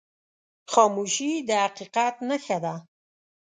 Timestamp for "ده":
2.63-2.75